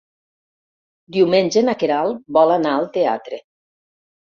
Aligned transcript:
Diumenge 1.19 1.65
na 1.69 1.77
Queralt 1.85 2.27
vol 2.41 2.59
anar 2.59 2.77
al 2.77 2.93
teatre. 3.01 3.45